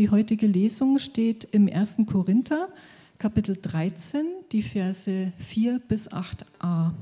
[0.00, 1.96] Die heutige Lesung steht im 1.
[2.06, 2.70] Korinther,
[3.18, 6.92] Kapitel 13, die Verse 4 bis 8a.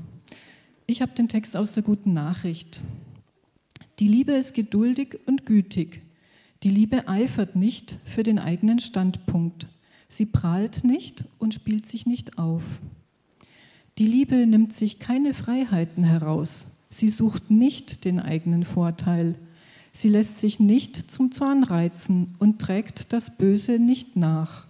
[0.85, 2.81] Ich habe den Text aus der guten Nachricht.
[3.99, 6.01] Die Liebe ist geduldig und gütig.
[6.63, 9.67] Die Liebe eifert nicht für den eigenen Standpunkt.
[10.09, 12.63] Sie prahlt nicht und spielt sich nicht auf.
[13.97, 16.67] Die Liebe nimmt sich keine Freiheiten heraus.
[16.89, 19.35] Sie sucht nicht den eigenen Vorteil.
[19.91, 24.65] Sie lässt sich nicht zum Zorn reizen und trägt das Böse nicht nach.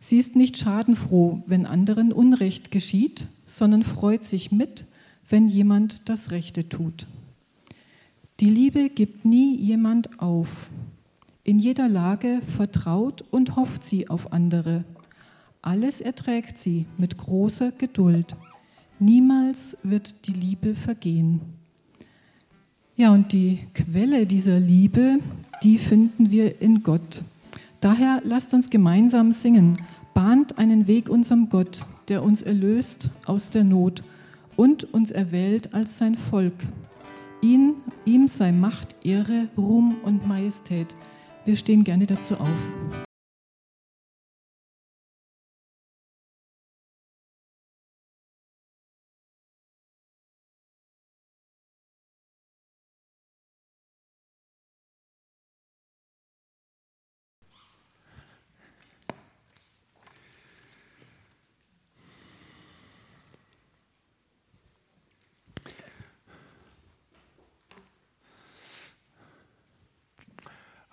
[0.00, 4.84] Sie ist nicht schadenfroh, wenn anderen Unrecht geschieht, sondern freut sich mit,
[5.28, 7.06] wenn jemand das Rechte tut.
[8.40, 10.70] Die Liebe gibt nie jemand auf.
[11.42, 14.84] In jeder Lage vertraut und hofft sie auf andere.
[15.60, 18.36] Alles erträgt sie mit großer Geduld.
[19.00, 21.57] Niemals wird die Liebe vergehen.
[22.98, 25.20] Ja, und die Quelle dieser Liebe,
[25.62, 27.22] die finden wir in Gott.
[27.80, 29.78] Daher lasst uns gemeinsam singen.
[30.14, 34.02] Bahnt einen Weg unserem Gott, der uns erlöst aus der Not
[34.56, 36.54] und uns erwählt als sein Volk.
[37.40, 37.74] Ihn,
[38.04, 40.96] ihm sei Macht, Ehre, Ruhm und Majestät.
[41.44, 43.06] Wir stehen gerne dazu auf.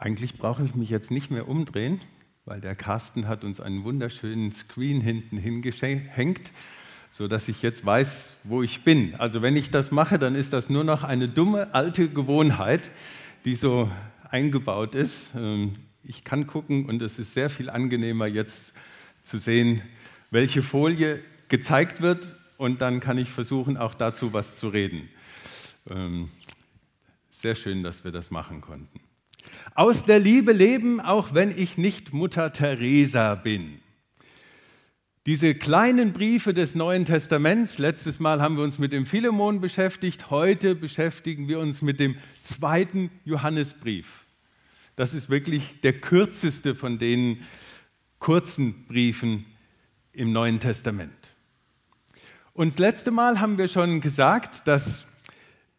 [0.06, 2.00] Eigentlich brauche ich mich jetzt nicht mehr umdrehen,
[2.46, 6.52] weil der Carsten hat uns einen wunderschönen Screen hinten hingehängt,
[7.10, 9.16] sodass ich jetzt weiß, wo ich bin.
[9.16, 12.92] Also wenn ich das mache, dann ist das nur noch eine dumme alte Gewohnheit,
[13.46, 13.90] die so
[14.30, 15.32] eingebaut ist.
[15.36, 18.76] Ähm, ich kann gucken und es ist sehr viel angenehmer jetzt
[19.24, 19.82] zu sehen,
[20.30, 25.10] welche Folie gezeigt wird und dann kann ich versuchen, auch dazu was zu reden.
[25.90, 26.30] Ähm,
[27.32, 29.05] sehr schön, dass wir das machen konnten.
[29.74, 33.80] Aus der Liebe leben, auch wenn ich nicht Mutter Teresa bin.
[35.26, 40.30] Diese kleinen Briefe des Neuen Testaments, letztes Mal haben wir uns mit dem Philemon beschäftigt,
[40.30, 44.26] heute beschäftigen wir uns mit dem zweiten Johannesbrief.
[44.96, 47.40] Das ist wirklich der kürzeste von den
[48.20, 49.46] kurzen Briefen
[50.14, 51.12] im Neuen Testament.
[52.54, 55.06] Und das letzte Mal haben wir schon gesagt, dass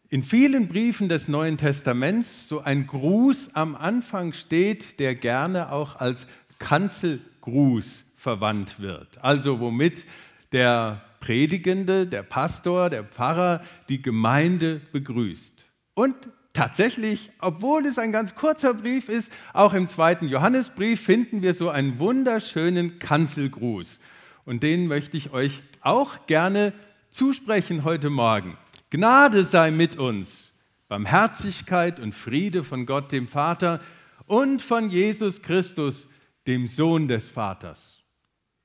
[0.09, 5.97] in vielen Briefen des Neuen Testaments so ein Gruß am Anfang steht, der gerne auch
[5.97, 6.27] als
[6.59, 9.21] Kanzelgruß verwandt wird.
[9.21, 10.05] Also womit
[10.53, 15.65] der Predigende, der Pastor, der Pfarrer die Gemeinde begrüßt.
[15.93, 16.15] Und
[16.53, 21.69] tatsächlich, obwohl es ein ganz kurzer Brief ist, auch im zweiten Johannesbrief finden wir so
[21.69, 23.99] einen wunderschönen Kanzelgruß.
[24.45, 26.71] Und den möchte ich euch auch gerne
[27.09, 28.57] zusprechen heute Morgen.
[28.89, 30.53] Gnade sei mit uns,
[30.87, 33.81] Barmherzigkeit und Friede von Gott dem Vater
[34.25, 36.07] und von Jesus Christus,
[36.47, 37.97] dem Sohn des Vaters,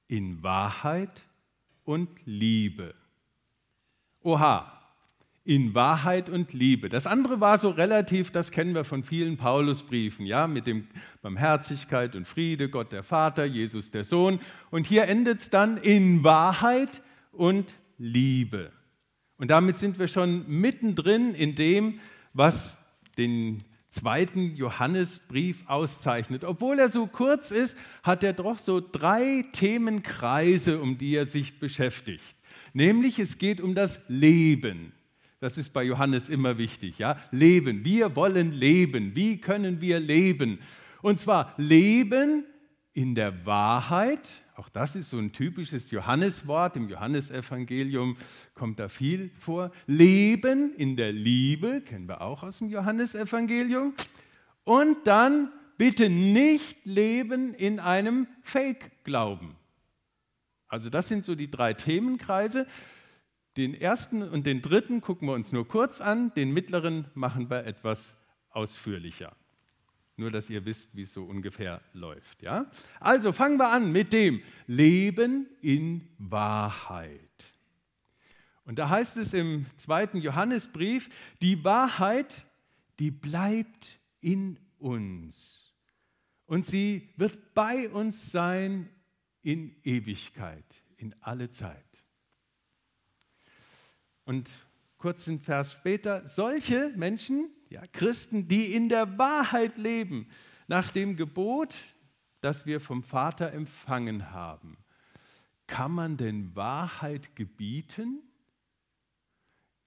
[0.07, 1.25] in Wahrheit
[1.85, 2.95] und Liebe.
[4.23, 4.81] Oha,
[5.45, 6.89] in Wahrheit und Liebe.
[6.89, 10.87] Das andere war so relativ, das kennen wir von vielen Paulusbriefen, ja, mit dem
[11.21, 14.39] Barmherzigkeit und Friede, Gott der Vater, Jesus der Sohn.
[14.71, 17.03] Und hier endet es dann in Wahrheit
[17.33, 18.71] und Liebe.
[19.43, 21.99] Und damit sind wir schon mittendrin in dem,
[22.33, 22.79] was
[23.19, 26.45] den zweiten Johannesbrief auszeichnet.
[26.45, 31.59] Obwohl er so kurz ist, hat er doch so drei Themenkreise, um die er sich
[31.59, 32.37] beschäftigt.
[32.73, 34.93] Nämlich es geht um das Leben.
[35.41, 37.19] Das ist bei Johannes immer wichtig, ja?
[37.33, 37.85] Leben.
[37.85, 39.17] Wir wollen leben.
[39.17, 40.61] Wie können wir leben?
[41.01, 42.45] Und zwar leben
[42.93, 48.17] in der Wahrheit, auch das ist so ein typisches Johanneswort, im Johannesevangelium
[48.55, 49.71] kommt da viel vor.
[49.87, 53.95] Leben in der Liebe, kennen wir auch aus dem Johannesevangelium.
[54.65, 59.57] Und dann bitte nicht leben in einem Fake-Glauben.
[60.69, 62.67] Also das sind so die drei Themenkreise.
[63.57, 67.65] Den ersten und den dritten gucken wir uns nur kurz an, den mittleren machen wir
[67.67, 68.17] etwas
[68.51, 69.35] ausführlicher.
[70.17, 72.43] Nur, dass ihr wisst, wie es so ungefähr läuft.
[72.43, 72.71] Ja?
[73.01, 77.21] Also fangen wir an mit dem Leben in Wahrheit.
[78.65, 81.09] Und da heißt es im zweiten Johannesbrief,
[81.41, 82.47] die Wahrheit,
[82.99, 85.73] die bleibt in uns.
[86.47, 88.89] Und sie wird bei uns sein
[89.43, 92.05] in Ewigkeit, in alle Zeit.
[94.25, 94.51] Und
[95.03, 100.29] kurzen Vers später, solche Menschen, ja, Christen, die in der Wahrheit leben.
[100.69, 101.75] nach dem Gebot,
[102.41, 104.79] das wir vom Vater empfangen haben,
[105.67, 108.23] kann man denn Wahrheit gebieten?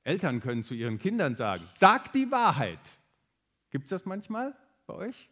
[0.04, 2.80] Eltern können zu ihren Kindern sagen, sag die Wahrheit.
[3.72, 4.54] Gibt es das manchmal
[4.86, 5.30] bei euch?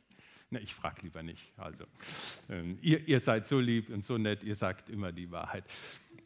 [0.53, 1.51] Na, ich frage lieber nicht.
[1.57, 1.85] Also,
[2.47, 5.63] ähm, ihr, ihr seid so lieb und so nett, ihr sagt immer die Wahrheit.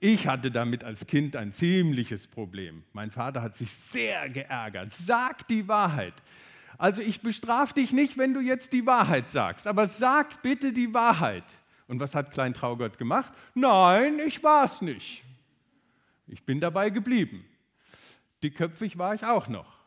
[0.01, 2.83] Ich hatte damit als Kind ein ziemliches Problem.
[2.91, 4.91] Mein Vater hat sich sehr geärgert.
[4.91, 6.13] Sag die Wahrheit.
[6.77, 10.93] Also ich bestrafe dich nicht, wenn du jetzt die Wahrheit sagst, aber sag bitte die
[10.93, 11.45] Wahrheit.
[11.87, 13.31] Und was hat Klein Traugott gemacht?
[13.55, 15.23] Nein, ich war es nicht.
[16.27, 17.45] Ich bin dabei geblieben.
[18.43, 19.79] Dickköpfig war ich auch noch.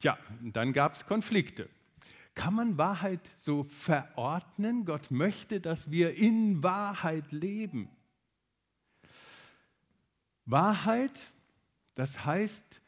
[0.00, 1.70] Tja, dann gab es Konflikte.
[2.34, 4.84] Kann man Wahrheit so verordnen?
[4.84, 7.88] Gott möchte, dass wir in Wahrheit leben.
[10.44, 11.32] Wahrheit,
[11.94, 12.82] das heißt,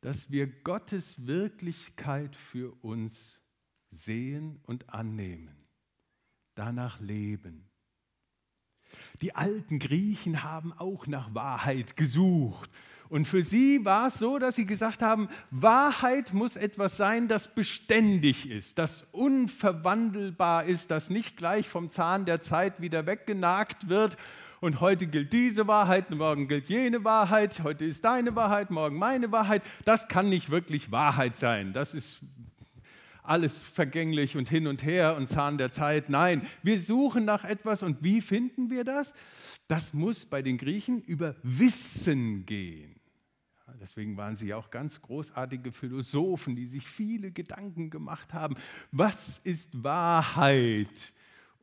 [0.00, 3.40] dass wir Gottes Wirklichkeit für uns
[3.90, 5.54] sehen und annehmen,
[6.54, 7.68] danach leben.
[9.20, 12.70] Die alten Griechen haben auch nach Wahrheit gesucht.
[13.12, 17.54] Und für sie war es so, dass sie gesagt haben, Wahrheit muss etwas sein, das
[17.54, 24.16] beständig ist, das unverwandelbar ist, das nicht gleich vom Zahn der Zeit wieder weggenagt wird
[24.60, 29.30] und heute gilt diese Wahrheit, morgen gilt jene Wahrheit, heute ist deine Wahrheit, morgen meine
[29.30, 29.60] Wahrheit.
[29.84, 31.74] Das kann nicht wirklich Wahrheit sein.
[31.74, 32.20] Das ist
[33.22, 36.08] alles vergänglich und hin und her und Zahn der Zeit.
[36.08, 39.12] Nein, wir suchen nach etwas und wie finden wir das?
[39.68, 43.01] Das muss bei den Griechen über Wissen gehen.
[43.82, 48.54] Deswegen waren sie auch ganz großartige Philosophen, die sich viele Gedanken gemacht haben.
[48.92, 51.12] Was ist Wahrheit?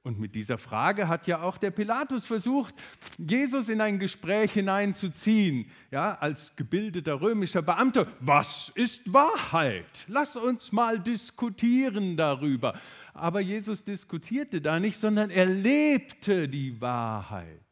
[0.04, 2.76] Und mit dieser Frage hat ja auch der Pilatus versucht,
[3.18, 8.06] Jesus in ein Gespräch hineinzuziehen, ja, als gebildeter römischer Beamter.
[8.20, 10.06] Was ist Wahrheit?
[10.08, 12.78] Lass uns mal diskutieren darüber.
[13.14, 17.64] Aber Jesus diskutierte da nicht, sondern er lebte die Wahrheit.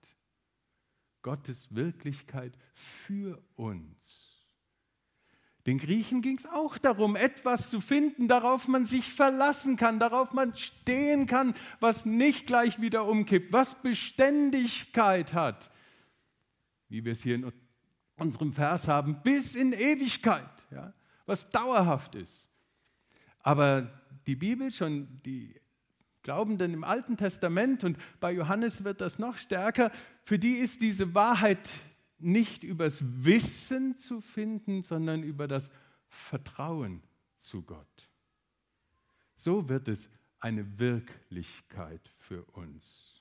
[1.22, 4.27] Gottes Wirklichkeit für uns.
[5.68, 10.32] Den Griechen ging es auch darum, etwas zu finden, darauf man sich verlassen kann, darauf
[10.32, 15.70] man stehen kann, was nicht gleich wieder umkippt, was Beständigkeit hat,
[16.88, 17.52] wie wir es hier in
[18.18, 20.94] unserem Vers haben, bis in Ewigkeit, ja,
[21.26, 22.50] was dauerhaft ist.
[23.42, 23.92] Aber
[24.26, 25.60] die Bibel, schon die
[26.24, 29.92] Glaubenden im Alten Testament und bei Johannes wird das noch stärker,
[30.24, 31.60] für die ist diese Wahrheit
[32.20, 35.70] nicht übers Wissen zu finden, sondern über das
[36.10, 37.04] Vertrauen
[37.38, 38.10] zu Gott.
[39.36, 40.10] So wird es
[40.40, 43.17] eine Wirklichkeit für uns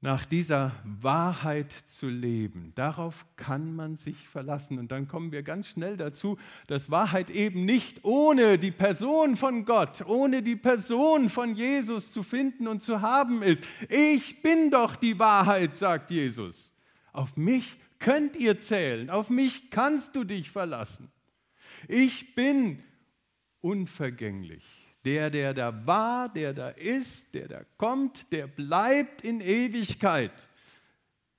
[0.00, 2.72] nach dieser Wahrheit zu leben.
[2.76, 4.78] Darauf kann man sich verlassen.
[4.78, 9.64] Und dann kommen wir ganz schnell dazu, dass Wahrheit eben nicht ohne die Person von
[9.64, 13.64] Gott, ohne die Person von Jesus zu finden und zu haben ist.
[13.88, 16.72] Ich bin doch die Wahrheit, sagt Jesus.
[17.12, 21.10] Auf mich könnt ihr zählen, auf mich kannst du dich verlassen.
[21.88, 22.84] Ich bin
[23.60, 24.77] unvergänglich.
[25.08, 30.50] Der, der da war, der da ist, der da kommt, der bleibt in Ewigkeit.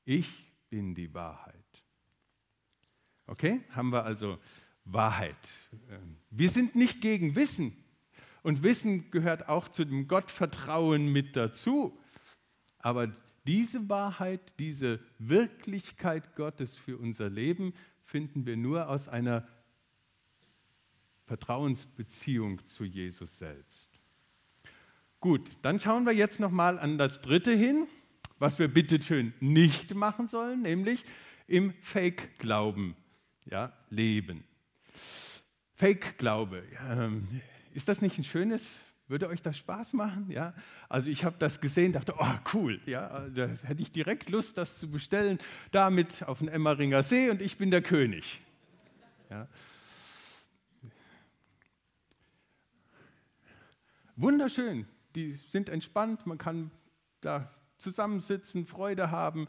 [0.05, 0.27] Ich
[0.71, 1.53] bin die Wahrheit.
[3.27, 4.39] Okay, haben wir also
[4.85, 5.37] Wahrheit.
[5.87, 7.77] Ähm, wir sind nicht gegen Wissen.
[8.41, 11.95] Und Wissen gehört auch zu dem Gottvertrauen mit dazu.
[12.79, 13.13] Aber
[13.45, 19.47] diese Wahrheit, diese Wirklichkeit Gottes für unser Leben finden wir nur aus einer
[21.29, 23.91] Vertrauensbeziehung zu Jesus selbst.
[25.19, 27.85] Gut, dann schauen wir jetzt noch mal an das dritte hin,
[28.39, 31.05] was wir bitteschön nicht machen sollen, nämlich
[31.45, 32.95] im Fake-Glauben
[33.45, 34.43] ja, leben.
[35.75, 37.27] Fake-Glaube, ähm,
[37.75, 40.29] ist das nicht ein schönes würde euch das Spaß machen?
[40.29, 40.53] Ja?
[40.87, 44.77] Also ich habe das gesehen, dachte, oh cool, ja, da hätte ich direkt Lust, das
[44.77, 45.39] zu bestellen,
[45.71, 48.39] damit auf den Emmeringer See und ich bin der König.
[49.31, 49.47] Ja?
[54.21, 54.85] Wunderschön,
[55.15, 56.71] die sind entspannt, man kann
[57.21, 59.47] da zusammensitzen, Freude haben,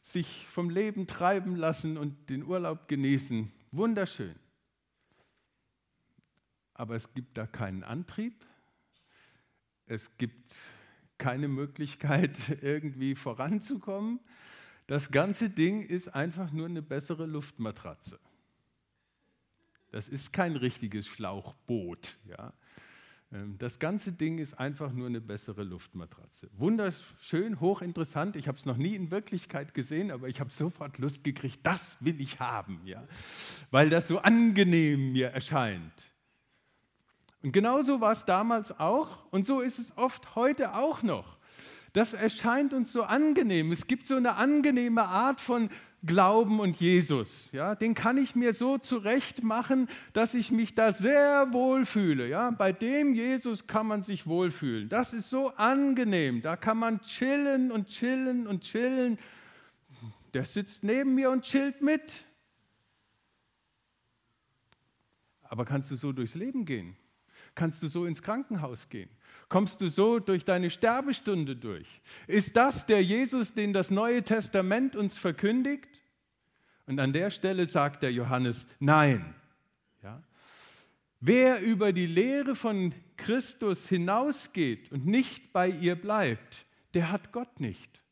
[0.00, 3.52] sich vom Leben treiben lassen und den Urlaub genießen.
[3.72, 4.34] Wunderschön.
[6.72, 8.42] Aber es gibt da keinen Antrieb,
[9.84, 10.54] es gibt
[11.18, 14.20] keine Möglichkeit, irgendwie voranzukommen.
[14.86, 18.18] Das ganze Ding ist einfach nur eine bessere Luftmatratze.
[19.90, 22.16] Das ist kein richtiges Schlauchboot.
[22.24, 22.54] Ja?
[23.36, 26.48] Ähm, das ganze Ding ist einfach nur eine bessere Luftmatratze.
[26.56, 28.36] Wunderschön, hochinteressant.
[28.36, 31.98] Ich habe es noch nie in Wirklichkeit gesehen, aber ich habe sofort Lust gekriegt, das
[32.00, 33.04] will ich haben, ja?
[33.70, 36.12] weil das so angenehm mir erscheint.
[37.42, 41.36] Und genauso war es damals auch und so ist es oft heute auch noch.
[41.92, 43.72] Das erscheint uns so angenehm.
[43.72, 45.70] Es gibt so eine angenehme Art von
[46.04, 47.50] Glauben und Jesus.
[47.52, 52.28] Ja, den kann ich mir so zurecht machen, dass ich mich da sehr wohl fühle.
[52.28, 54.88] Ja, bei dem Jesus kann man sich wohlfühlen.
[54.88, 56.42] Das ist so angenehm.
[56.42, 59.18] Da kann man chillen und chillen und chillen.
[60.34, 62.26] Der sitzt neben mir und chillt mit.
[65.42, 66.96] Aber kannst du so durchs Leben gehen?
[67.54, 69.08] Kannst du so ins Krankenhaus gehen?
[69.48, 71.86] Kommst du so durch deine Sterbestunde durch?
[72.26, 75.88] Ist das der Jesus, den das Neue Testament uns verkündigt?
[76.86, 79.34] Und an der Stelle sagt der Johannes, nein.
[80.02, 80.22] Ja?
[81.20, 87.60] Wer über die Lehre von Christus hinausgeht und nicht bei ihr bleibt, der hat Gott
[87.60, 88.02] nicht.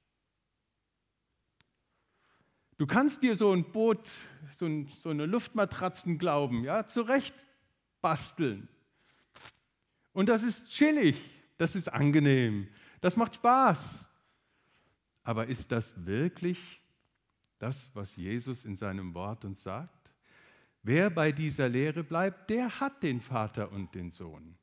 [2.77, 4.11] Du kannst dir so ein Boot,
[4.51, 7.35] so, ein, so eine Luftmatratzen glauben, ja, zurecht
[8.01, 8.69] basteln.
[10.15, 11.17] Und das ist chillig,
[11.59, 12.69] das ist angenehm,
[13.03, 14.09] das macht Spaß.
[15.23, 16.81] Aber ist das wirklich
[17.59, 20.11] das, was Jesus in seinem Wort uns sagt?
[20.83, 24.57] Wer bei dieser Lehre bleibt, der hat den Vater und den Sohn.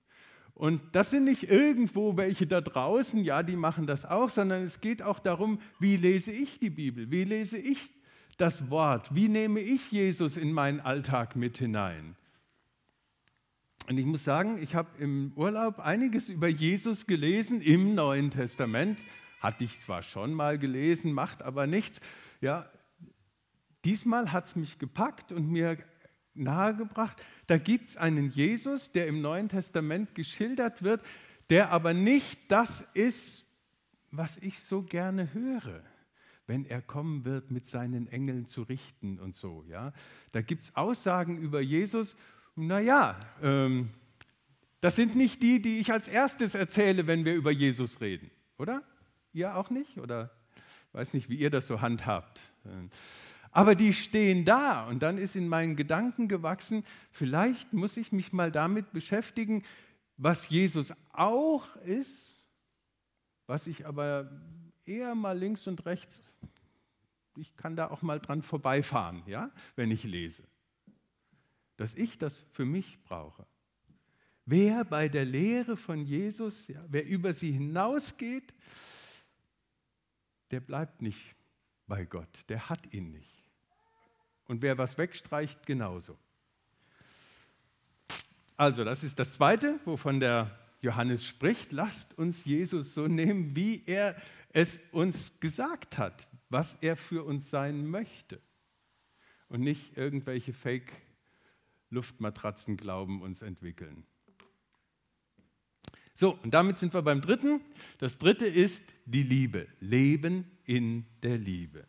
[0.53, 4.79] Und das sind nicht irgendwo welche da draußen, ja, die machen das auch, sondern es
[4.79, 7.91] geht auch darum, wie lese ich die Bibel, wie lese ich
[8.37, 12.15] das Wort, wie nehme ich Jesus in meinen Alltag mit hinein.
[13.91, 18.97] Und ich muss sagen, ich habe im Urlaub einiges über Jesus gelesen im Neuen Testament.
[19.41, 21.99] Hatte ich zwar schon mal gelesen, macht aber nichts.
[22.39, 22.71] Ja,
[23.83, 25.77] diesmal hat es mich gepackt und mir
[26.35, 31.01] nahegebracht, da gibt es einen Jesus, der im Neuen Testament geschildert wird,
[31.49, 33.43] der aber nicht das ist,
[34.09, 35.83] was ich so gerne höre,
[36.47, 39.65] wenn er kommen wird, mit seinen Engeln zu richten und so.
[39.67, 39.91] Ja?
[40.31, 42.15] Da gibt es Aussagen über Jesus,
[42.67, 43.89] naja, ähm,
[44.81, 48.83] das sind nicht die, die ich als erstes erzähle, wenn wir über Jesus reden, oder?
[49.33, 49.97] Ihr auch nicht?
[49.97, 50.31] Oder
[50.87, 52.41] ich weiß nicht, wie ihr das so handhabt.
[53.51, 58.33] Aber die stehen da und dann ist in meinen Gedanken gewachsen, vielleicht muss ich mich
[58.33, 59.63] mal damit beschäftigen,
[60.17, 62.43] was Jesus auch ist,
[63.47, 64.31] was ich aber
[64.85, 66.21] eher mal links und rechts,
[67.37, 70.43] ich kann da auch mal dran vorbeifahren, ja, wenn ich lese
[71.81, 73.43] dass ich das für mich brauche.
[74.45, 78.53] Wer bei der Lehre von Jesus, ja, wer über sie hinausgeht,
[80.51, 81.35] der bleibt nicht
[81.87, 83.49] bei Gott, der hat ihn nicht.
[84.45, 86.19] Und wer was wegstreicht, genauso.
[88.57, 91.71] Also, das ist das Zweite, wovon der Johannes spricht.
[91.71, 94.15] Lasst uns Jesus so nehmen, wie er
[94.49, 98.39] es uns gesagt hat, was er für uns sein möchte.
[99.49, 100.93] Und nicht irgendwelche Fake
[101.91, 104.03] Luftmatratzenglauben uns entwickeln.
[106.13, 107.61] So, und damit sind wir beim dritten.
[107.99, 109.67] Das dritte ist die Liebe.
[109.79, 111.85] Leben in der Liebe.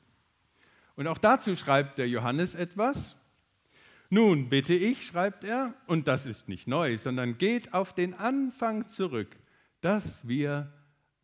[0.96, 3.16] Und auch dazu schreibt der Johannes etwas.
[4.10, 8.88] Nun bitte ich, schreibt er, und das ist nicht neu, sondern geht auf den Anfang
[8.88, 9.38] zurück,
[9.80, 10.72] dass wir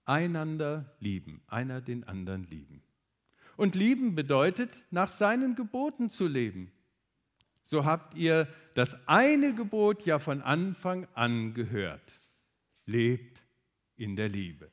[0.07, 2.83] einander lieben, einer den anderen lieben.
[3.57, 6.73] Und lieben bedeutet, nach seinen Geboten zu leben
[7.69, 12.19] so habt ihr das eine Gebot ja von Anfang an gehört.
[12.87, 13.43] Lebt
[13.99, 14.71] in der Liebe.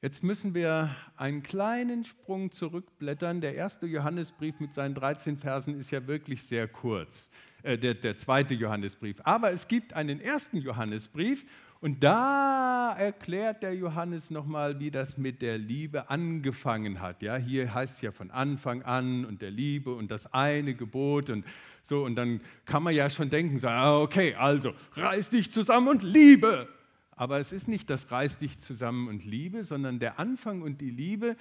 [0.00, 3.42] Jetzt müssen wir einen kleinen Sprung zurückblättern.
[3.42, 7.28] Der erste Johannesbrief mit seinen 13 Versen ist ja wirklich sehr kurz,
[7.62, 9.20] äh, der, der zweite Johannesbrief.
[9.24, 11.44] Aber es gibt einen ersten Johannesbrief
[11.80, 17.22] und da erklärt der Johannes nochmal, wie das mit der Liebe angefangen hat.
[17.22, 21.30] Ja, hier heißt es ja von Anfang an und der Liebe und das eine Gebot
[21.30, 21.44] und
[21.82, 22.04] so.
[22.04, 26.02] Und dann kann man ja schon denken, sagen, ah, okay, also reiß dich zusammen und
[26.02, 26.68] liebe.
[27.12, 30.90] Aber es ist nicht das reiß dich zusammen und liebe, sondern der Anfang und die
[30.90, 31.36] Liebe.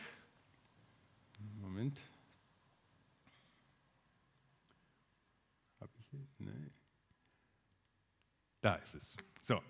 [1.62, 2.00] Moment.
[5.80, 6.28] Habe ich hier?
[6.40, 6.68] Nee.
[8.62, 9.16] Da ist es.
[9.42, 9.62] So,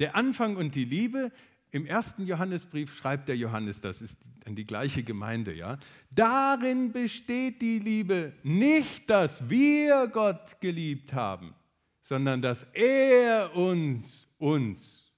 [0.00, 1.30] der Anfang und die Liebe.
[1.70, 5.78] Im ersten Johannesbrief schreibt der Johannes, das ist an die gleiche Gemeinde, ja.
[6.10, 11.54] Darin besteht die Liebe nicht, dass wir Gott geliebt haben,
[12.00, 15.12] sondern dass er uns, uns,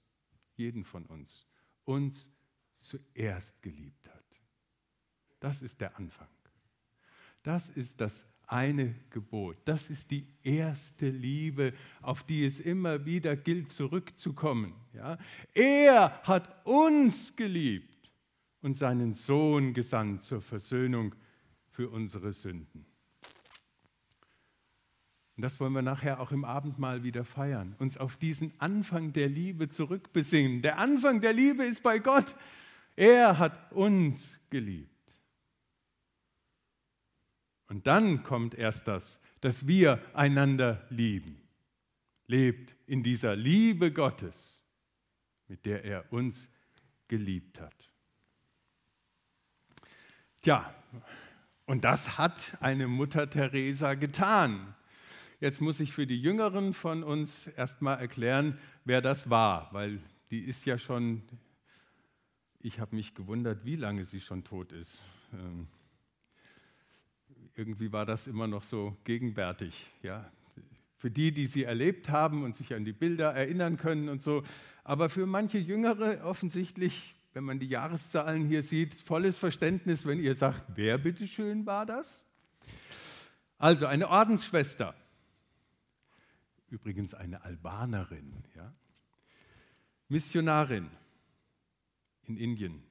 [0.56, 1.46] jeden von uns,
[1.84, 2.30] uns
[2.74, 4.22] zuerst geliebt hat.
[5.40, 6.28] Das ist der Anfang.
[7.42, 9.56] Das ist das eine Gebot.
[9.64, 14.74] Das ist die erste Liebe, auf die es immer wieder gilt, zurückzukommen.
[14.92, 15.16] Ja?
[15.54, 18.10] Er hat uns geliebt
[18.60, 21.14] und seinen Sohn gesandt zur Versöhnung
[21.70, 22.84] für unsere Sünden.
[25.36, 27.74] Und das wollen wir nachher auch im Abendmahl wieder feiern.
[27.78, 30.60] Uns auf diesen Anfang der Liebe zurückbesinnen.
[30.60, 32.36] Der Anfang der Liebe ist bei Gott.
[32.96, 34.91] Er hat uns geliebt.
[37.72, 41.40] Und dann kommt erst das, dass wir einander lieben.
[42.26, 44.60] Lebt in dieser Liebe Gottes,
[45.48, 46.50] mit der er uns
[47.08, 47.90] geliebt hat.
[50.42, 50.74] Tja,
[51.64, 54.74] und das hat eine Mutter Teresa getan.
[55.40, 59.98] Jetzt muss ich für die Jüngeren von uns erstmal erklären, wer das war, weil
[60.30, 61.22] die ist ja schon,
[62.60, 65.00] ich habe mich gewundert, wie lange sie schon tot ist.
[67.54, 69.90] Irgendwie war das immer noch so gegenwärtig.
[70.02, 70.30] Ja?
[70.96, 74.42] Für die, die sie erlebt haben und sich an die Bilder erinnern können und so.
[74.84, 80.34] Aber für manche Jüngere offensichtlich, wenn man die Jahreszahlen hier sieht, volles Verständnis, wenn ihr
[80.34, 82.24] sagt, wer bitteschön war das?
[83.58, 84.94] Also eine Ordensschwester,
[86.68, 88.72] übrigens eine Albanerin, ja?
[90.08, 90.90] Missionarin
[92.24, 92.82] in Indien,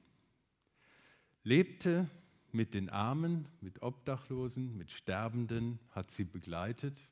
[1.44, 2.08] lebte
[2.52, 7.02] mit den Armen, mit Obdachlosen, mit Sterbenden, hat sie begleitet,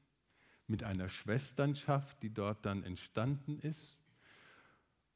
[0.66, 3.96] mit einer Schwesternschaft, die dort dann entstanden ist.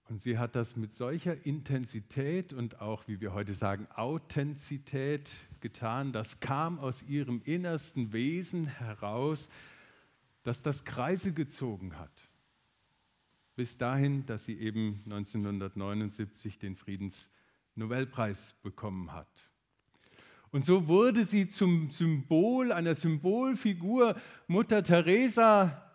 [0.06, 6.12] Und sie hat das mit solcher Intensität und auch, wie wir heute sagen, Authentizität getan.
[6.12, 9.48] Das kam aus ihrem innersten Wesen heraus,
[10.42, 12.12] dass das Kreise gezogen hat.
[13.56, 19.43] Bis dahin, dass sie eben 1979 den Friedensnobelpreis bekommen hat.
[20.54, 24.14] Und so wurde sie zum Symbol, einer Symbolfigur
[24.46, 25.92] Mutter Teresa.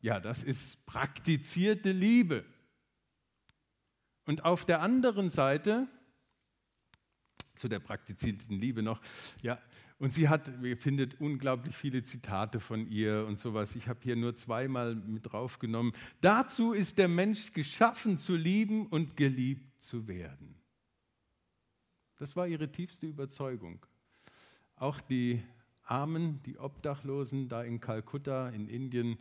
[0.00, 2.42] Ja, das ist praktizierte Liebe.
[4.24, 5.88] Und auf der anderen Seite,
[7.54, 8.98] zu der praktizierten Liebe noch,
[9.42, 9.60] ja,
[9.98, 13.76] und sie hat, ihr findet unglaublich viele Zitate von ihr und sowas.
[13.76, 15.92] Ich habe hier nur zweimal mit draufgenommen.
[16.22, 20.62] Dazu ist der Mensch geschaffen zu lieben und geliebt zu werden.
[22.16, 23.84] Das war ihre tiefste Überzeugung.
[24.82, 25.40] Auch die
[25.84, 29.16] Armen, die Obdachlosen da in Kalkutta, in Indien,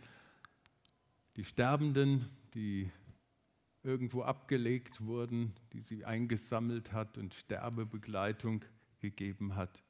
[1.36, 2.90] die Sterbenden, die
[3.84, 8.66] irgendwo abgelegt wurden, die sie eingesammelt hat und Sterbebegleitung
[9.02, 9.84] gegeben hat.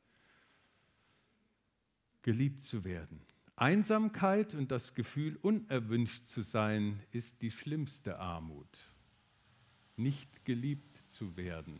[2.22, 3.22] Geliebt zu werden.
[3.56, 8.92] Einsamkeit und das Gefühl, unerwünscht zu sein, ist die schlimmste Armut.
[9.96, 11.80] Nicht geliebt zu werden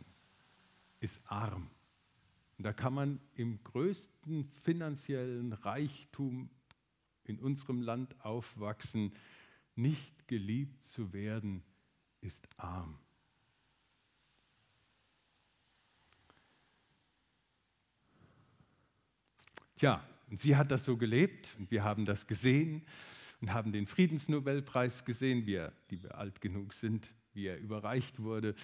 [0.98, 1.68] ist arm.
[2.62, 6.48] Und da kann man im größten finanziellen Reichtum
[7.24, 9.12] in unserem Land aufwachsen.
[9.74, 11.64] Nicht geliebt zu werden,
[12.20, 13.00] ist arm.
[19.74, 22.86] Tja, und sie hat das so gelebt und wir haben das gesehen
[23.40, 28.20] und haben den Friedensnobelpreis gesehen, wie er, die wir alt genug sind, wie er überreicht
[28.20, 28.54] wurde.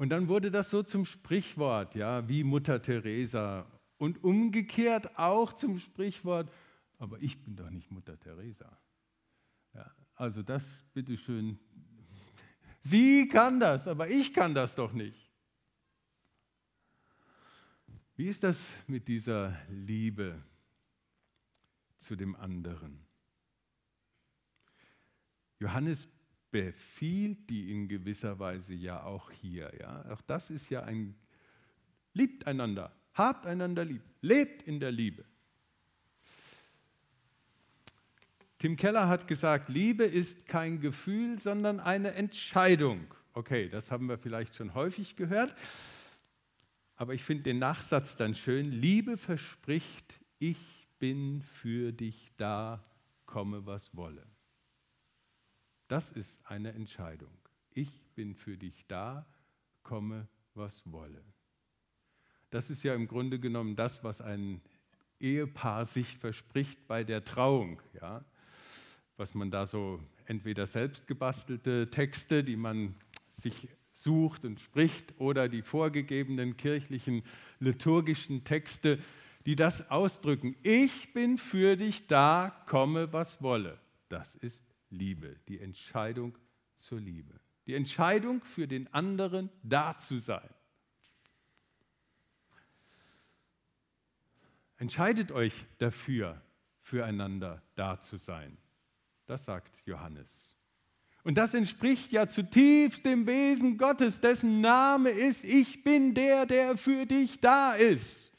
[0.00, 3.70] Und dann wurde das so zum Sprichwort, ja, wie Mutter Teresa.
[3.98, 6.50] Und umgekehrt auch zum Sprichwort,
[6.96, 8.80] aber ich bin doch nicht Mutter Teresa.
[9.74, 11.58] Ja, also das, bitteschön,
[12.80, 15.30] sie kann das, aber ich kann das doch nicht.
[18.16, 20.42] Wie ist das mit dieser Liebe
[21.98, 23.04] zu dem anderen?
[25.58, 26.08] Johannes
[26.50, 29.72] befiehlt die in gewisser Weise ja auch hier.
[29.78, 30.04] Ja?
[30.10, 31.14] Auch das ist ja ein,
[32.12, 35.24] liebt einander, habt einander lieb, lebt in der Liebe.
[38.58, 43.06] Tim Keller hat gesagt, Liebe ist kein Gefühl, sondern eine Entscheidung.
[43.32, 45.54] Okay, das haben wir vielleicht schon häufig gehört,
[46.96, 48.70] aber ich finde den Nachsatz dann schön.
[48.70, 50.58] Liebe verspricht, ich
[50.98, 52.84] bin für dich da,
[53.24, 54.26] komme was wolle.
[55.90, 57.32] Das ist eine Entscheidung.
[57.72, 59.26] Ich bin für dich da,
[59.82, 61.20] komme, was wolle.
[62.50, 64.60] Das ist ja im Grunde genommen das, was ein
[65.18, 67.82] Ehepaar sich verspricht bei der Trauung.
[68.00, 68.24] Ja?
[69.16, 72.94] Was man da so entweder selbst gebastelte Texte, die man
[73.28, 77.24] sich sucht und spricht, oder die vorgegebenen kirchlichen
[77.58, 79.00] liturgischen Texte,
[79.44, 80.54] die das ausdrücken.
[80.62, 83.80] Ich bin für dich da, komme, was wolle.
[84.08, 86.36] Das ist Liebe, die Entscheidung
[86.74, 90.48] zur Liebe, die Entscheidung für den anderen da zu sein.
[94.76, 96.40] Entscheidet euch dafür,
[96.80, 98.56] füreinander da zu sein.
[99.26, 100.56] Das sagt Johannes.
[101.22, 106.76] Und das entspricht ja zutiefst dem Wesen Gottes, dessen Name ist, ich bin der, der
[106.78, 108.32] für dich da ist.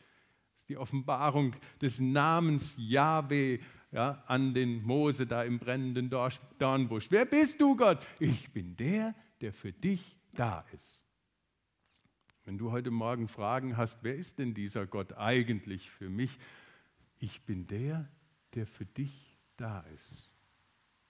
[0.51, 3.59] Das ist die Offenbarung des Namens Yahweh
[3.91, 7.11] ja, an den Mose da im brennenden Dornbusch.
[7.11, 7.99] Wer bist du, Gott?
[8.19, 11.03] Ich bin der, der für dich da ist.
[12.45, 16.39] Wenn du heute Morgen Fragen hast, wer ist denn dieser Gott eigentlich für mich?
[17.19, 18.09] Ich bin der,
[18.55, 20.31] der für dich da ist.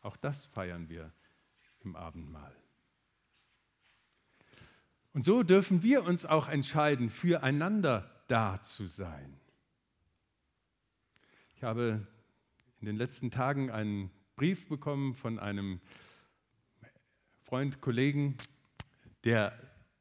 [0.01, 1.13] Auch das feiern wir
[1.83, 2.55] im Abendmahl.
[5.13, 9.39] Und so dürfen wir uns auch entscheiden, füreinander da zu sein.
[11.55, 12.07] Ich habe
[12.81, 15.79] in den letzten Tagen einen Brief bekommen von einem
[17.43, 18.37] Freund, Kollegen,
[19.23, 19.53] der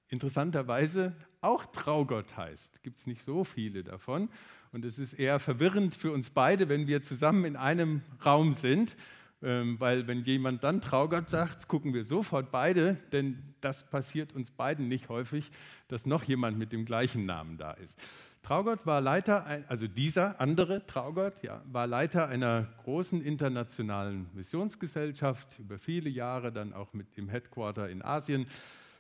[0.08, 2.82] interessanterweise auch Traugott heißt.
[2.82, 4.30] Gibt es nicht so viele davon.
[4.72, 8.96] Und es ist eher verwirrend für uns beide, wenn wir zusammen in einem Raum sind.
[9.42, 14.50] Ähm, weil wenn jemand dann Traugott sagt, gucken wir sofort beide, denn das passiert uns
[14.50, 15.50] beiden nicht häufig,
[15.88, 17.98] dass noch jemand mit dem gleichen Namen da ist.
[18.42, 25.78] Traugott war Leiter, also dieser andere Traugott, ja, war Leiter einer großen internationalen Missionsgesellschaft, über
[25.78, 28.46] viele Jahre dann auch mit dem Headquarter in Asien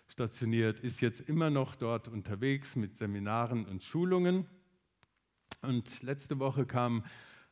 [0.08, 4.46] stationiert, ist jetzt immer noch dort unterwegs mit Seminaren und Schulungen.
[5.62, 7.04] Und letzte Woche kam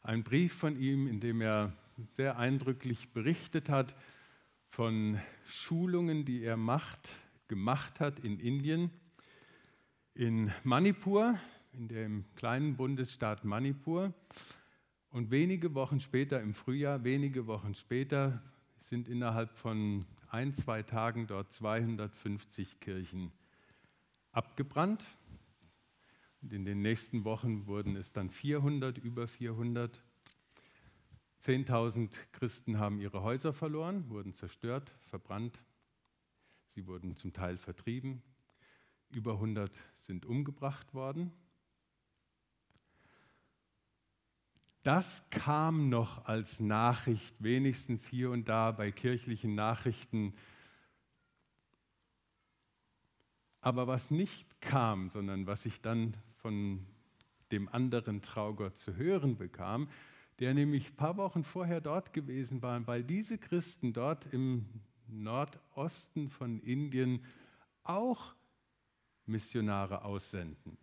[0.03, 1.73] ein Brief von ihm, in dem er
[2.13, 3.97] sehr eindrücklich berichtet hat
[4.69, 7.13] von Schulungen, die er macht,
[7.49, 8.91] gemacht hat in Indien,
[10.15, 11.39] in Manipur,
[11.79, 14.13] in dem kleinen Bundesstaat Manipur.
[15.11, 18.43] Und wenige Wochen später, im Frühjahr, wenige Wochen später,
[18.79, 23.31] sind innerhalb von ein, zwei Tagen dort 250 Kirchen
[24.33, 25.07] abgebrannt.
[26.43, 30.03] Und in den nächsten Wochen wurden es dann 400, über 400.
[31.41, 35.63] 10.000 Christen haben ihre Häuser verloren, wurden zerstört, verbrannt.
[36.67, 38.21] Sie wurden zum Teil vertrieben.
[39.11, 41.33] Über 100 sind umgebracht worden.
[44.83, 50.35] Das kam noch als Nachricht, wenigstens hier und da bei kirchlichen Nachrichten.
[53.61, 56.87] Aber was nicht kam, sondern was ich dann von
[57.51, 59.89] dem anderen Traugott zu hören bekam,
[60.39, 64.67] der nämlich ein paar Wochen vorher dort gewesen war, weil diese Christen dort im
[65.09, 67.25] Nordosten von Indien
[67.83, 68.35] auch
[69.27, 70.79] Missionare aussenden.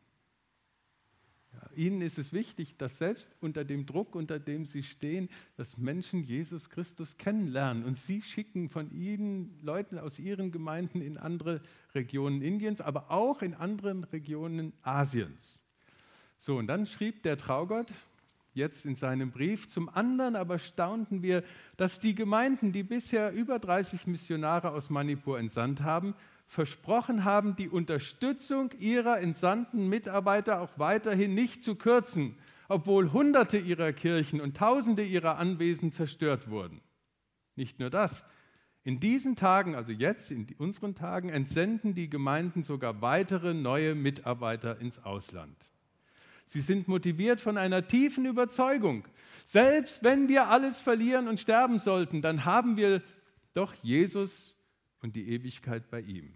[1.76, 6.24] Ihnen ist es wichtig, dass selbst unter dem Druck, unter dem Sie stehen, dass Menschen
[6.24, 7.84] Jesus Christus kennenlernen.
[7.84, 11.62] Und Sie schicken von Ihnen Leute aus Ihren Gemeinden in andere
[11.94, 15.60] Regionen Indiens, aber auch in anderen Regionen Asiens.
[16.38, 17.94] So, und dann schrieb der Traugott
[18.54, 21.44] jetzt in seinem Brief, zum anderen aber staunten wir,
[21.78, 26.16] dass die Gemeinden, die bisher über 30 Missionare aus Manipur entsandt haben,
[26.48, 33.94] versprochen haben, die Unterstützung ihrer entsandten Mitarbeiter auch weiterhin nicht zu kürzen, obwohl Hunderte ihrer
[33.94, 36.82] Kirchen und Tausende ihrer Anwesen zerstört wurden.
[37.56, 38.26] Nicht nur das.
[38.84, 44.80] In diesen Tagen, also jetzt in unseren Tagen, entsenden die Gemeinden sogar weitere neue Mitarbeiter
[44.80, 45.58] ins Ausland.
[46.46, 49.08] Sie sind motiviert von einer tiefen Überzeugung.
[49.44, 53.02] Selbst wenn wir alles verlieren und sterben sollten, dann haben wir
[53.54, 54.55] doch Jesus
[55.06, 56.34] und die Ewigkeit bei ihm.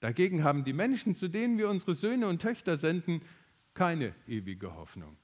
[0.00, 3.20] Dagegen haben die Menschen, zu denen wir unsere Söhne und Töchter senden,
[3.74, 5.18] keine ewige Hoffnung.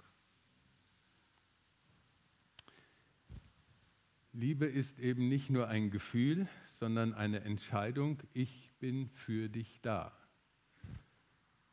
[4.35, 10.13] Liebe ist eben nicht nur ein Gefühl, sondern eine Entscheidung, ich bin für dich da.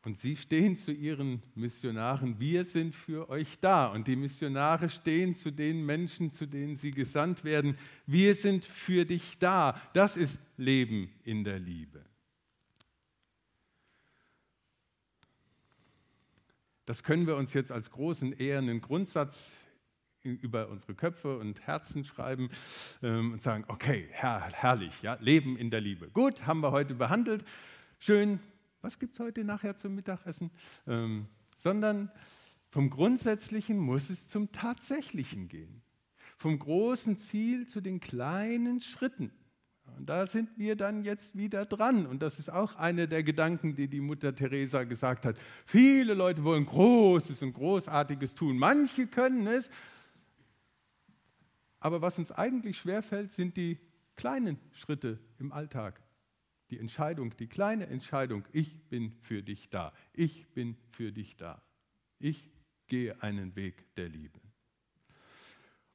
[0.08, 3.88] Und sie stehen zu ihren Missionaren, wir sind für euch da.
[3.88, 9.04] Und die Missionare stehen zu den Menschen, zu denen sie gesandt werden, wir sind für
[9.04, 9.78] dich da.
[9.92, 12.06] Das ist Leben in der Liebe.
[16.86, 19.60] Das können wir uns jetzt als großen ehernen Grundsatz
[20.24, 22.50] über unsere Köpfe und Herzen schreiben
[23.04, 26.08] ähm, und sagen, okay, herr, herrlich, ja, Leben in der Liebe.
[26.12, 27.44] Gut, haben wir heute behandelt.
[28.00, 28.40] Schön,
[28.88, 30.50] was gibt es heute nachher zum Mittagessen,
[30.88, 32.10] ähm, sondern
[32.70, 35.82] vom Grundsätzlichen muss es zum Tatsächlichen gehen.
[36.38, 39.34] Vom großen Ziel zu den kleinen Schritten.
[39.98, 42.06] Und da sind wir dann jetzt wieder dran.
[42.06, 45.36] Und das ist auch einer der Gedanken, die die Mutter Teresa gesagt hat.
[45.66, 48.58] Viele Leute wollen Großes und Großartiges tun.
[48.58, 49.70] Manche können es.
[51.82, 53.80] Aber was uns eigentlich schwerfällt, sind die
[54.16, 56.07] kleinen Schritte im Alltag.
[56.70, 59.94] Die Entscheidung, die kleine Entscheidung, ich bin für dich da.
[60.14, 61.62] Ich bin für dich da.
[62.20, 62.50] Ich
[62.88, 64.47] gehe einen Weg der Liebe.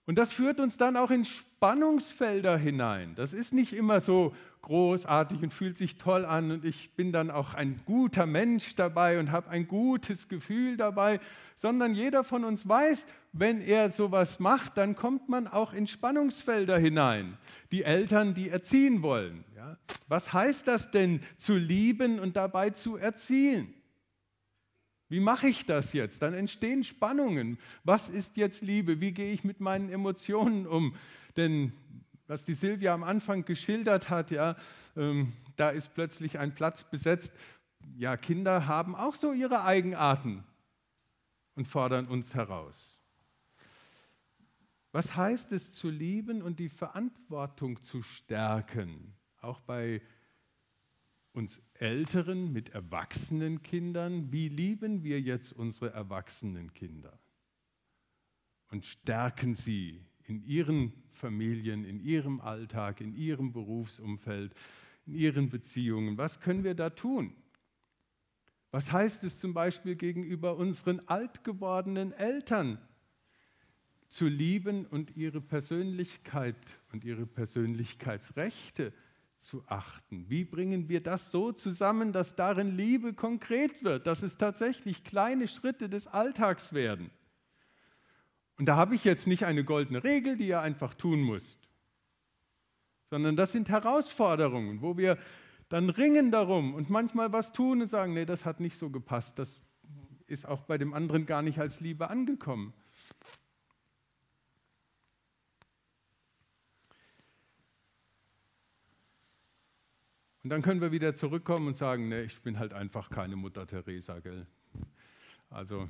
[0.04, 3.14] Und das führt uns dann auch in Spannungsfelder hinein.
[3.14, 7.30] Das ist nicht immer so großartig und fühlt sich toll an und ich bin dann
[7.30, 11.20] auch ein guter Mensch dabei und habe ein gutes Gefühl dabei,
[11.54, 16.78] sondern jeder von uns weiß, wenn er sowas macht, dann kommt man auch in Spannungsfelder
[16.78, 17.36] hinein.
[17.72, 19.44] Die Eltern, die erziehen wollen.
[19.56, 19.76] Ja?
[20.08, 23.74] Was heißt das denn, zu lieben und dabei zu erziehen?
[25.12, 26.22] Wie mache ich das jetzt?
[26.22, 27.58] Dann entstehen Spannungen.
[27.84, 29.02] Was ist jetzt Liebe?
[29.02, 30.96] Wie gehe ich mit meinen Emotionen um?
[31.36, 31.74] Denn
[32.28, 34.56] was die Silvia am Anfang geschildert hat, ja,
[34.96, 37.34] ähm, da ist plötzlich ein Platz besetzt.
[37.94, 40.44] Ja, Kinder haben auch so ihre Eigenarten
[41.56, 42.98] und fordern uns heraus.
[44.92, 49.12] Was heißt es zu lieben und die Verantwortung zu stärken?
[49.42, 50.00] Auch bei
[51.32, 54.32] uns Älteren mit erwachsenen Kindern.
[54.32, 57.18] Wie lieben wir jetzt unsere erwachsenen Kinder?
[58.70, 64.54] Und stärken sie in ihren Familien, in ihrem Alltag, in ihrem Berufsumfeld,
[65.06, 66.16] in ihren Beziehungen.
[66.16, 67.34] Was können wir da tun?
[68.70, 72.78] Was heißt es zum Beispiel gegenüber unseren alt gewordenen Eltern
[74.08, 76.56] zu lieben und ihre Persönlichkeit
[76.92, 79.11] und ihre Persönlichkeitsrechte zu
[79.68, 80.28] achten?
[80.28, 85.48] Wie bringen wir das so zusammen, dass darin Liebe konkret wird, dass es tatsächlich kleine
[85.48, 87.10] Schritte des Alltags werden?
[88.58, 91.68] Und da habe ich jetzt nicht eine goldene Regel, die ihr einfach tun müsst,
[93.10, 95.18] sondern das sind Herausforderungen, wo wir
[95.68, 99.38] dann ringen darum und manchmal was tun und sagen, nee, das hat nicht so gepasst,
[99.38, 99.60] das
[100.26, 102.72] ist auch bei dem anderen gar nicht als Liebe angekommen.
[110.42, 113.64] Und dann können wir wieder zurückkommen und sagen, nee, ich bin halt einfach keine Mutter
[113.66, 114.46] Teresa, gell?
[115.50, 115.88] Also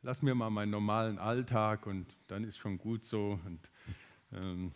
[0.00, 3.38] lass mir mal meinen normalen Alltag und dann ist schon gut so.
[3.44, 3.70] Und
[4.32, 4.72] ähm,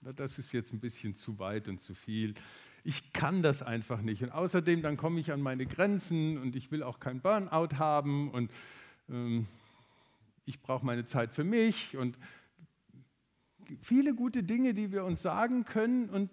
[0.00, 2.34] das ist jetzt ein bisschen zu weit und zu viel.
[2.84, 4.22] Ich kann das einfach nicht.
[4.22, 8.30] Und außerdem, dann komme ich an meine Grenzen und ich will auch kein Burnout haben
[8.30, 8.52] und
[9.08, 9.48] ähm,
[10.44, 12.16] ich brauche meine Zeit für mich und
[13.80, 16.30] viele gute Dinge, die wir uns sagen können und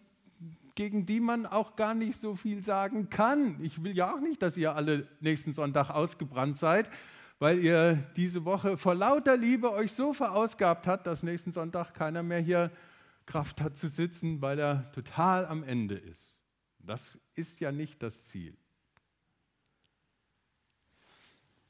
[0.75, 3.63] gegen die man auch gar nicht so viel sagen kann.
[3.63, 6.89] Ich will ja auch nicht, dass ihr alle nächsten Sonntag ausgebrannt seid,
[7.39, 12.23] weil ihr diese Woche vor lauter Liebe euch so verausgabt habt, dass nächsten Sonntag keiner
[12.23, 12.71] mehr hier
[13.25, 16.37] Kraft hat zu sitzen, weil er total am Ende ist.
[16.79, 18.55] Das ist ja nicht das Ziel.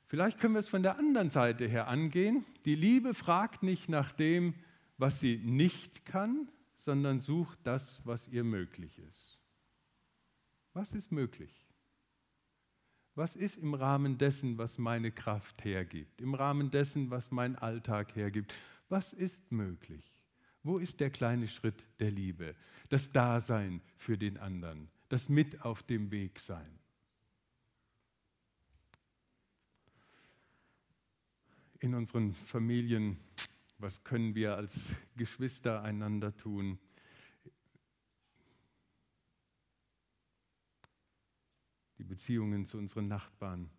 [0.07, 2.45] Vielleicht können wir es von der anderen Seite her angehen.
[2.65, 4.53] Die Liebe fragt nicht nach dem,
[4.97, 9.39] was sie nicht kann, sondern sucht das, was ihr möglich ist.
[10.73, 11.65] Was ist möglich?
[13.15, 16.19] Was ist im Rahmen dessen, was meine Kraft hergibt?
[16.19, 18.53] Im Rahmen dessen, was mein Alltag hergibt?
[18.89, 20.03] Was ist möglich?
[20.63, 22.55] Wo ist der kleine Schritt der Liebe?
[22.89, 26.79] Das Dasein für den anderen, das Mit auf dem Weg sein.
[31.79, 33.17] In unseren Familien,
[33.85, 36.79] was können wir als Geschwister einander tun?
[41.99, 43.69] die Beziehungen zu unseren Nachbarn.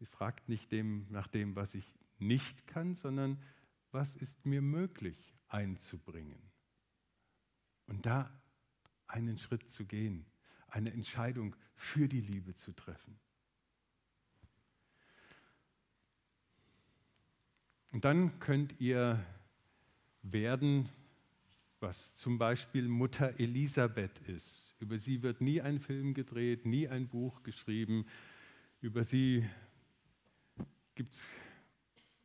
[0.00, 3.40] Sie fragt nicht dem, nach dem, was ich nicht kann, sondern
[3.92, 6.50] was ist mir möglich einzubringen.
[7.86, 8.42] Und da
[9.06, 10.26] einen Schritt zu gehen,
[10.66, 13.20] eine Entscheidung für die Liebe zu treffen.
[17.92, 19.22] Und dann könnt ihr
[20.22, 20.88] werden,
[21.78, 24.74] was zum Beispiel Mutter Elisabeth ist.
[24.78, 28.06] Über sie wird nie ein Film gedreht, nie ein Buch geschrieben.
[28.80, 29.46] Über sie
[30.94, 31.28] gibt es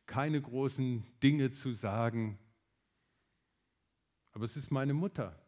[0.06, 2.38] keine großen Dinge zu sagen.
[4.32, 5.38] Aber es ist meine Mutter.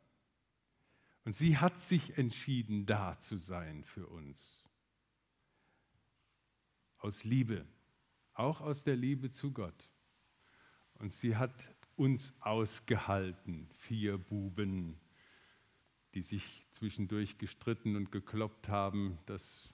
[1.24, 4.64] Und sie hat sich entschieden, da zu sein für uns.
[6.98, 7.66] Aus Liebe,
[8.34, 9.89] auch aus der Liebe zu Gott.
[11.00, 15.00] Und sie hat uns ausgehalten, vier Buben,
[16.12, 19.72] die sich zwischendurch gestritten und gekloppt haben, dass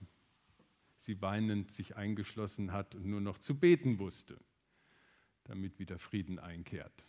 [0.96, 4.38] sie weinend sich eingeschlossen hat und nur noch zu beten wusste,
[5.42, 7.04] damit wieder Frieden einkehrt.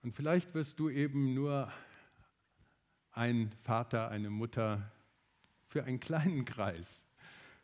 [0.00, 1.70] Und vielleicht wirst du eben nur
[3.12, 4.90] ein Vater, eine Mutter
[5.66, 7.04] für einen kleinen Kreis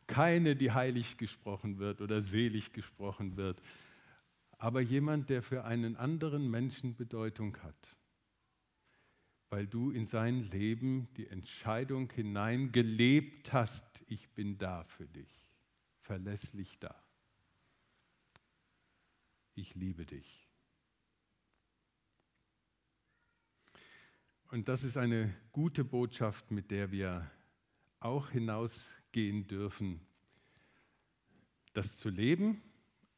[0.06, 3.60] keine, die heilig gesprochen wird oder selig gesprochen wird,
[4.58, 7.96] aber jemand, der für einen anderen Menschen Bedeutung hat,
[9.50, 15.50] weil du in sein Leben die Entscheidung hineingelebt hast, ich bin da für dich,
[16.00, 16.94] verlässlich da.
[19.54, 20.46] Ich liebe dich.
[24.50, 27.30] Und das ist eine gute Botschaft, mit der wir
[28.00, 30.00] auch hinausgehen hinausgehen dürfen,
[31.72, 32.62] das zu leben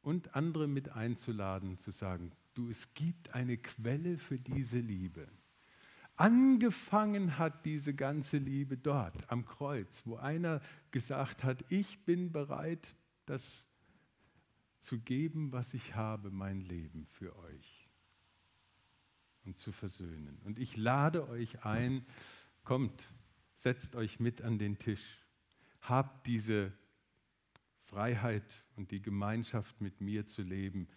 [0.01, 5.27] und andere mit einzuladen, zu sagen, du, es gibt eine Quelle für diese Liebe.
[6.15, 12.95] Angefangen hat diese ganze Liebe dort am Kreuz, wo einer gesagt hat, ich bin bereit,
[13.25, 13.65] das
[14.79, 17.89] zu geben, was ich habe, mein Leben für euch
[19.45, 20.39] und zu versöhnen.
[20.43, 22.05] Und ich lade euch ein,
[22.63, 23.13] kommt,
[23.55, 25.18] setzt euch mit an den Tisch,
[25.81, 26.71] habt diese
[27.85, 30.87] Freiheit und die Gemeinschaft mit mir zu leben.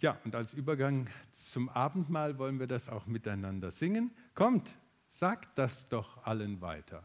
[0.00, 4.12] Ja, und als Übergang zum Abendmahl wollen wir das auch miteinander singen.
[4.34, 4.76] Kommt,
[5.08, 7.02] sagt das doch allen weiter.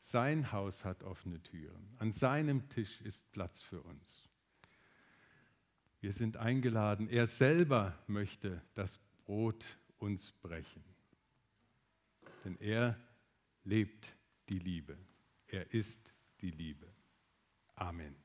[0.00, 1.96] Sein Haus hat offene Türen.
[1.98, 4.28] An seinem Tisch ist Platz für uns.
[6.00, 7.08] Wir sind eingeladen.
[7.08, 9.64] Er selber möchte das Brot
[9.96, 10.84] uns brechen.
[12.44, 13.00] Denn er
[13.64, 14.13] lebt
[14.48, 14.98] die Liebe.
[15.46, 16.92] Er ist die Liebe.
[17.74, 18.23] Amen.